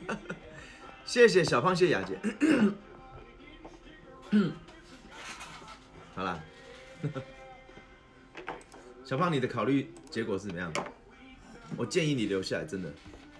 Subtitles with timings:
[1.04, 2.18] 谢谢小胖，谢谢雅姐。
[6.14, 6.40] 好啦，
[9.04, 10.72] 小胖，你的考虑结果是怎么样？
[11.76, 12.92] 我建议你留下来，真的，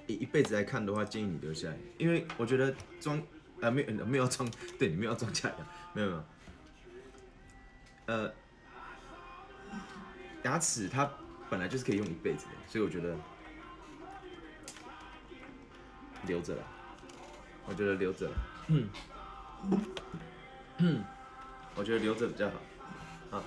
[0.07, 3.21] 一一辈子来看的话，建议你留下来，因为我觉得装
[3.61, 4.49] 啊没有没有装，
[4.79, 6.25] 对你没有装假牙，没有没有，
[8.07, 8.33] 呃，
[10.43, 11.11] 牙齿它
[11.49, 13.17] 本来就是可以用一辈子的，所以我觉得
[16.27, 16.63] 留着了，
[17.67, 18.35] 我觉得留着了，
[18.69, 18.89] 嗯，
[20.79, 21.05] 嗯，
[21.75, 22.51] 我觉得留着比较
[23.31, 23.45] 好，啊。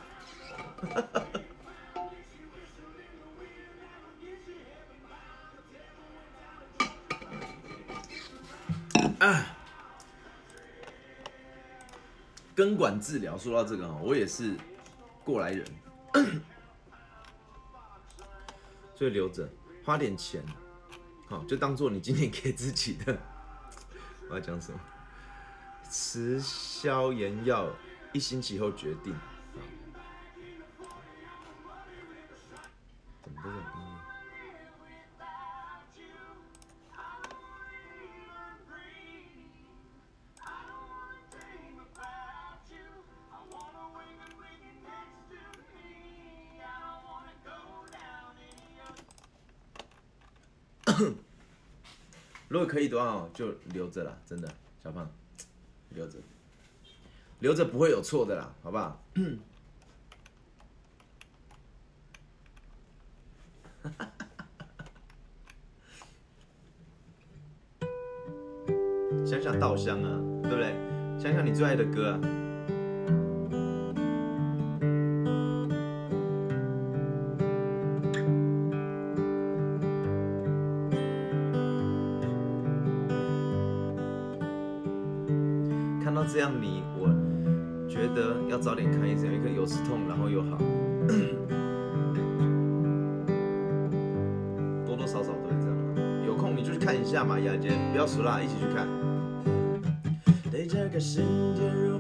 [9.20, 9.46] 啊，
[12.56, 14.56] 根管治疗，说到这个啊，我也是
[15.26, 15.66] 过来人，
[18.96, 19.50] 所以留着，
[19.84, 20.42] 花点钱，
[21.30, 23.18] 好，就当做你今天给自己的。
[24.30, 24.80] 我要讲什么？
[25.90, 27.68] 吃消炎药，
[28.14, 29.16] 一星期后决定。
[52.50, 54.52] 如果可以的话，就留着了，真的，
[54.84, 55.10] 小胖，
[55.90, 56.18] 留着，
[57.40, 59.02] 留着不会有错的啦，好不好？
[69.26, 70.74] 想想稻香啊，对不对？
[71.22, 72.49] 想想你最爱的歌啊。
[86.10, 87.08] 看到这样你，我
[87.88, 90.58] 觉得要早点看医生，一个又吃痛，然后又好，
[94.88, 95.78] 多多少少都会这样。
[96.26, 98.88] 有空你就去看一下嘛，雅姐，不要输啦，一起去看。
[100.50, 101.22] 对这个世
[101.54, 102.00] 界，如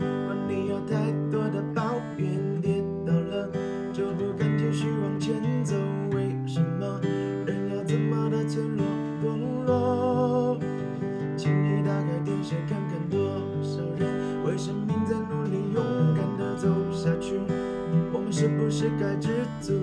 [18.79, 19.27] 是该知
[19.59, 19.73] 足，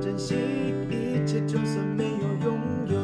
[0.00, 0.34] 珍惜
[0.88, 2.96] 一切，就算没有拥有？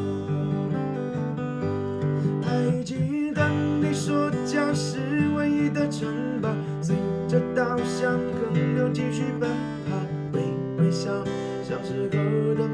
[2.40, 3.46] 还记得
[3.82, 4.96] 你说家是
[5.36, 6.08] 唯一的城
[6.40, 6.48] 堡，
[6.80, 6.96] 随
[7.28, 9.50] 着稻香河流继续奔
[9.90, 9.94] 跑，
[10.32, 10.40] 微
[10.78, 11.22] 微笑，
[11.62, 12.66] 小时候的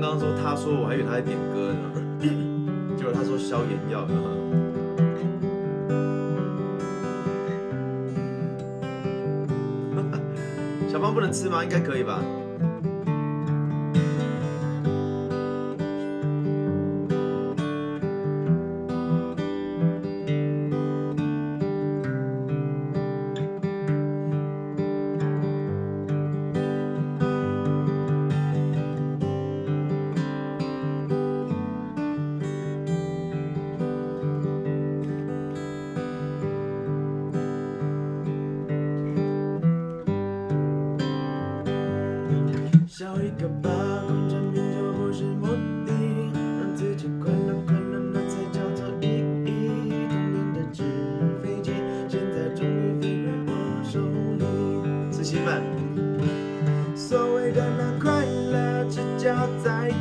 [0.00, 1.92] 刚刚说，他说我还以为他在点歌呢，
[2.96, 4.06] 结果他说消炎药。
[10.88, 11.62] 小胖不能吃吗？
[11.62, 12.24] 应该可以吧？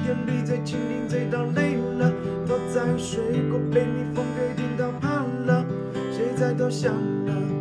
[0.09, 2.11] 在田里最轻盈，最到累了，
[2.47, 5.63] 躲在水果被蜜蜂给叮到怕了，
[6.11, 7.58] 谁在偷笑呢？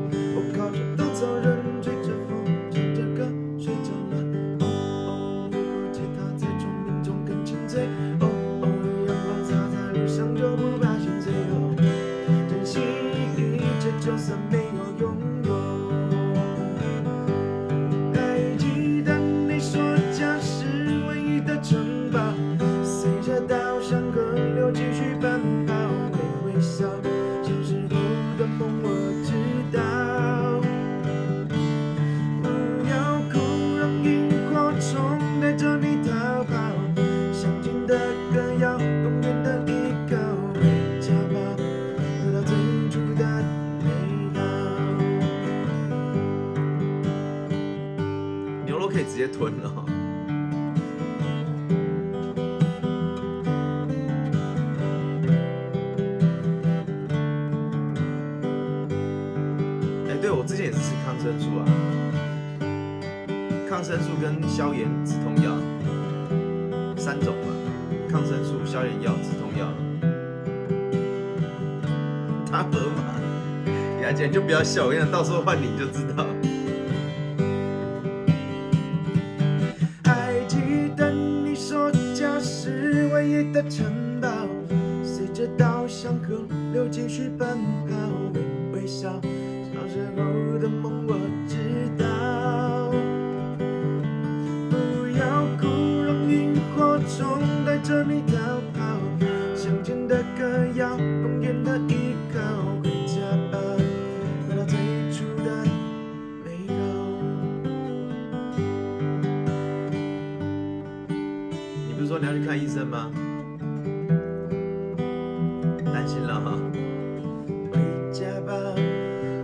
[49.28, 49.84] 吞了。
[60.08, 61.64] 哎，对我之前也是吃抗生素啊，
[63.68, 65.56] 抗生素跟消炎止痛药
[66.96, 67.52] 三种嘛，
[68.10, 69.68] 抗生素、消炎药、止痛药。
[72.50, 73.02] 他河马，
[74.02, 76.24] 雅姐就不要笑，我跟你讲，到时候换你就知道。
[83.68, 83.84] 城
[84.18, 84.28] 堡，
[85.04, 86.42] 随着稻香河
[86.72, 87.46] 流继续奔
[87.86, 87.94] 跑，
[88.32, 88.40] 微
[88.72, 89.20] 微笑，
[89.70, 91.14] 小时候的梦我
[91.46, 92.06] 知道。
[94.70, 94.74] 不
[95.18, 95.66] 要哭，
[96.02, 98.38] 让萤火虫带着你逃
[98.72, 98.98] 跑，
[99.54, 102.40] 乡间的歌谣，公园的依靠，
[102.82, 103.20] 回家
[103.52, 103.58] 吧，
[104.48, 104.78] 回到最
[105.12, 105.50] 初的
[106.42, 106.74] 美好。
[111.86, 113.10] 你不是说你要去看医生吗？
[115.98, 116.52] 担心了哈。
[117.72, 117.80] 回
[118.12, 118.52] 家吧，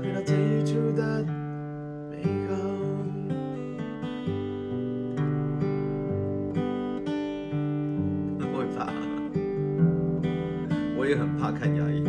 [0.01, 1.25] 回到最初的
[2.09, 2.55] 美好。
[8.57, 8.87] 会怕，
[10.97, 12.05] 我也很怕看牙医。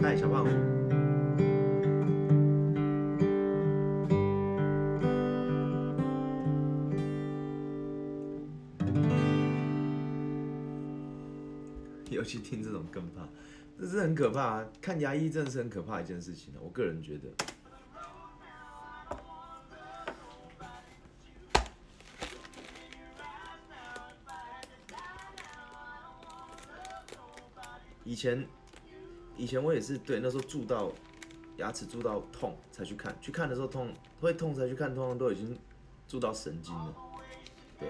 [0.00, 0.46] 嗨，小胖。
[12.28, 13.26] 去听这种更怕，
[13.80, 14.68] 这是很可怕、啊。
[14.82, 17.28] 看牙医真的是很可怕一件事情、啊、我个人觉得。
[28.04, 28.46] 以前，
[29.36, 30.92] 以前我也是对，那时候蛀到
[31.56, 35.58] 牙齿蛀到痛才去看，去看的时候痛会痛才去看，通常都已经
[36.06, 36.94] 蛀到神经了。
[37.78, 37.88] 对，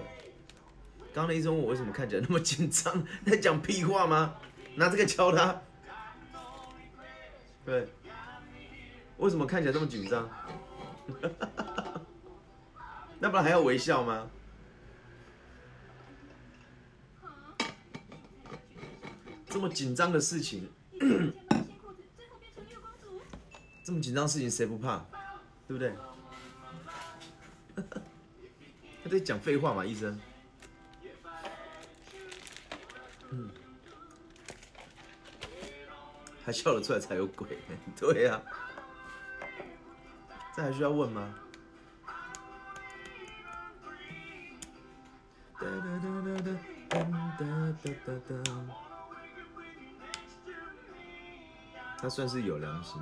[1.13, 4.35] 刚刚那医生问我为什么看起来那么紧张，在讲屁话吗？
[4.75, 5.61] 拿这个敲他。
[7.65, 7.87] 对，
[9.17, 10.29] 为什么看起来这么紧张？
[13.19, 14.29] 那不然还要微笑吗？
[19.47, 20.69] 这么紧张的事情，
[23.83, 25.03] 这么紧张的事情谁不怕？
[25.67, 25.93] 对不对？
[29.03, 30.17] 他在讲废话嘛，医生。
[33.31, 33.49] 嗯，
[36.45, 37.57] 还笑得出来才有鬼。
[37.97, 38.41] 对呀、
[40.55, 41.33] 这还需要问吗？
[45.59, 47.03] 哒哒哒哒哒
[47.37, 47.45] 哒
[47.83, 48.75] 哒哒哒。
[52.01, 53.01] 他算是有良心。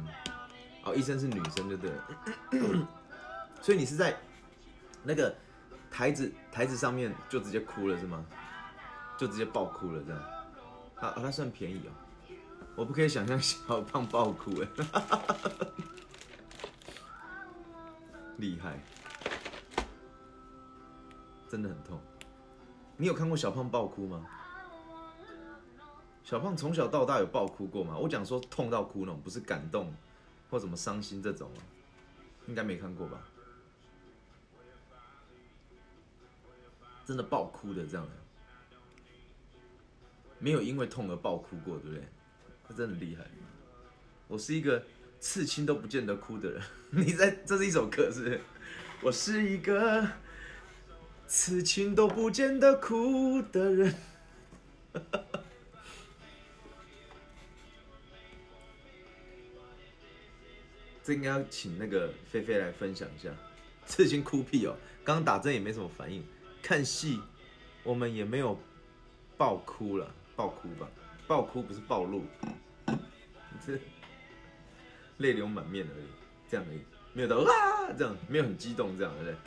[0.83, 2.87] 哦，医生是女生就对了。
[3.61, 4.17] 所以你是在
[5.03, 5.35] 那个
[5.91, 8.25] 台子台子上面就直接哭了是吗？
[9.17, 10.21] 就直接爆哭了这样？
[10.95, 11.91] 啊，他算便宜哦。
[12.75, 14.67] 我不可以想象小胖爆哭哎，
[18.37, 18.79] 厉害，
[21.49, 21.99] 真的很痛。
[22.95, 24.25] 你有看过小胖爆哭吗？
[26.23, 27.97] 小胖从小到大有爆哭过吗？
[27.97, 29.91] 我讲说痛到哭那种，不是感动
[30.49, 31.61] 或怎么伤心这种啊，
[32.47, 33.17] 应该没看过吧？
[37.05, 38.05] 真的爆哭的这样，
[40.39, 42.03] 没有因为痛而爆哭过，对不对？
[42.67, 43.25] 他真的厉害。
[44.27, 44.83] 我是一个
[45.19, 46.61] 刺青都不见得哭的人。
[46.91, 48.41] 你在这是一首歌是不是？
[49.01, 50.07] 我是一个
[51.27, 53.95] 刺青都不见得哭的人。
[61.03, 63.29] 这应该要请那个菲菲来分享一下，
[63.85, 64.75] 刺青哭屁哦，
[65.05, 66.21] 刚打针也没什么反应，
[66.61, 67.21] 看戏
[67.83, 68.59] 我们也没有
[69.37, 70.87] 爆哭了，爆哭吧，
[71.27, 72.23] 爆哭不是暴露，
[73.65, 73.81] 是
[75.17, 76.05] 泪流满面而已，
[76.47, 76.79] 这样而已，
[77.11, 77.91] 没有到啊！
[77.97, 79.39] 这样，没有很激动这样，对不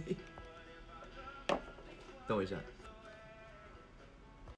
[0.00, 0.16] 对？
[2.26, 2.56] 等我一下。